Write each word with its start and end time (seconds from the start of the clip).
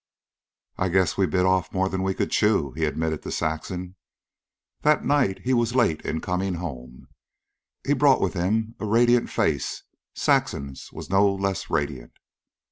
"I 0.79 0.89
guess 0.89 1.15
we've 1.15 1.29
bit 1.29 1.45
off 1.45 1.71
more'n 1.71 2.01
we 2.01 2.15
could 2.15 2.31
chew," 2.31 2.71
he 2.71 2.85
admitted 2.85 3.21
to 3.21 3.31
Saxon. 3.31 3.97
That 4.81 5.05
night 5.05 5.41
he 5.43 5.53
was 5.53 5.75
late 5.75 6.01
in 6.01 6.21
coming 6.21 6.55
home, 6.55 7.07
but 7.85 7.97
brought 7.99 8.19
with 8.19 8.33
him 8.33 8.73
a 8.79 8.85
radiant 8.87 9.29
face. 9.29 9.83
Saxon 10.15 10.73
was 10.91 11.11
no 11.11 11.31
less 11.35 11.69
radiant. 11.69 12.13